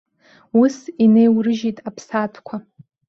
Ус, 0.61 0.75
инеиурыжьит 1.03 1.77
аԥсаатәқәа. 1.87 2.55